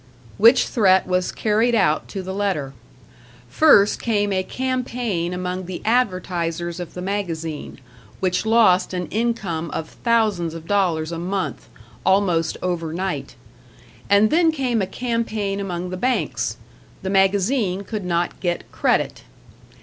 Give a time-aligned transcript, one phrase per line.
[0.39, 2.73] Which threat was carried out to the letter.
[3.49, 7.79] First came a campaign among the advertisers of the magazine,
[8.19, 11.69] which lost an income of thousands of dollars a month,
[12.03, 13.35] almost over night.
[14.09, 16.57] And then came a campaign among the banks
[17.03, 19.21] the magazine could not get credit.